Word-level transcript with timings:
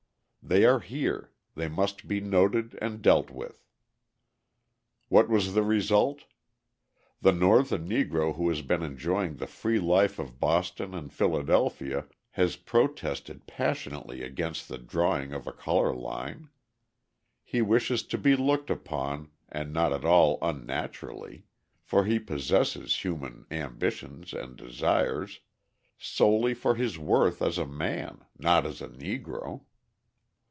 They 0.43 0.65
are 0.65 0.79
here; 0.81 1.31
they 1.55 1.69
must 1.69 2.09
be 2.09 2.19
noted 2.19 2.77
and 2.81 3.01
dealt 3.01 3.29
with. 3.29 3.63
What 5.07 5.29
was 5.29 5.53
the 5.53 5.63
result? 5.63 6.23
The 7.21 7.31
Northern 7.31 7.87
Negro 7.87 8.35
who 8.35 8.49
has 8.49 8.61
been 8.63 8.81
enjoying 8.81 9.35
the 9.37 9.47
free 9.47 9.79
life 9.79 10.19
of 10.19 10.39
Boston 10.41 10.93
and 10.93 11.13
Philadelphia 11.13 12.05
has 12.31 12.57
protested 12.57 13.45
passionately 13.47 14.23
against 14.23 14.67
the 14.67 14.79
drawing 14.79 15.31
of 15.31 15.47
a 15.47 15.53
colour 15.53 15.95
line: 15.95 16.49
he 17.43 17.61
wishes 17.61 18.03
to 18.07 18.17
be 18.17 18.35
looked 18.35 18.71
upon, 18.71 19.29
and 19.47 19.71
not 19.71 19.93
at 19.93 20.03
all 20.03 20.37
unnaturally, 20.41 21.43
for 21.81 22.03
he 22.03 22.19
possesses 22.19 23.05
human 23.05 23.45
ambitions 23.51 24.33
and 24.33 24.57
desires, 24.57 25.39
solely 25.97 26.55
for 26.55 26.75
his 26.75 26.97
worth 26.97 27.41
as 27.41 27.57
a 27.59 27.67
man, 27.67 28.25
not 28.37 28.65
as 28.65 28.81
a 28.81 28.89
Negro. 28.89 29.61